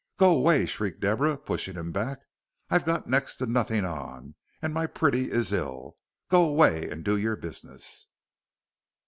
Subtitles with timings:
[0.17, 2.21] "Go away," shrieked Deborah, pushing him back.
[2.71, 5.95] "I've got next to nothink on, and my pretty is ill.
[6.27, 8.07] Go away and do your business."